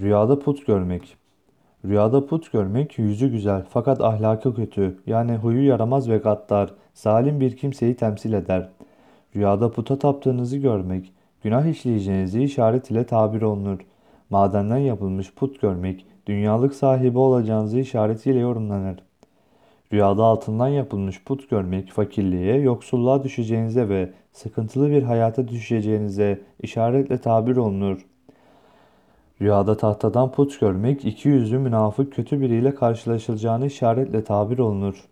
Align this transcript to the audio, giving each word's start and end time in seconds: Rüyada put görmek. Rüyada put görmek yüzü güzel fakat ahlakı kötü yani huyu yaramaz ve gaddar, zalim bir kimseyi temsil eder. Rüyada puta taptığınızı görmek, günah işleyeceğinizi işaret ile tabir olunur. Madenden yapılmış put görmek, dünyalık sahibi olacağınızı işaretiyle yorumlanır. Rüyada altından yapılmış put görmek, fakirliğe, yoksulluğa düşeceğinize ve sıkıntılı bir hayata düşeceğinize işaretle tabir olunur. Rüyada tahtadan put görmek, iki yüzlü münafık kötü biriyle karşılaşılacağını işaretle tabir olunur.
Rüyada 0.00 0.38
put 0.38 0.66
görmek. 0.66 1.16
Rüyada 1.84 2.26
put 2.26 2.52
görmek 2.52 2.98
yüzü 2.98 3.30
güzel 3.30 3.64
fakat 3.70 4.00
ahlakı 4.00 4.54
kötü 4.54 4.98
yani 5.06 5.36
huyu 5.36 5.66
yaramaz 5.66 6.10
ve 6.10 6.18
gaddar, 6.18 6.74
zalim 6.94 7.40
bir 7.40 7.56
kimseyi 7.56 7.94
temsil 7.94 8.32
eder. 8.32 8.68
Rüyada 9.36 9.70
puta 9.70 9.98
taptığınızı 9.98 10.56
görmek, 10.56 11.12
günah 11.42 11.66
işleyeceğinizi 11.66 12.42
işaret 12.42 12.90
ile 12.90 13.06
tabir 13.06 13.42
olunur. 13.42 13.78
Madenden 14.30 14.78
yapılmış 14.78 15.34
put 15.34 15.60
görmek, 15.60 16.06
dünyalık 16.26 16.74
sahibi 16.74 17.18
olacağınızı 17.18 17.78
işaretiyle 17.78 18.38
yorumlanır. 18.38 18.98
Rüyada 19.92 20.24
altından 20.24 20.68
yapılmış 20.68 21.24
put 21.24 21.50
görmek, 21.50 21.90
fakirliğe, 21.90 22.54
yoksulluğa 22.60 23.24
düşeceğinize 23.24 23.88
ve 23.88 24.10
sıkıntılı 24.32 24.90
bir 24.90 25.02
hayata 25.02 25.48
düşeceğinize 25.48 26.40
işaretle 26.62 27.18
tabir 27.18 27.56
olunur. 27.56 28.06
Rüyada 29.42 29.76
tahtadan 29.76 30.32
put 30.32 30.60
görmek, 30.60 31.04
iki 31.04 31.28
yüzlü 31.28 31.58
münafık 31.58 32.12
kötü 32.12 32.40
biriyle 32.40 32.74
karşılaşılacağını 32.74 33.66
işaretle 33.66 34.24
tabir 34.24 34.58
olunur. 34.58 35.04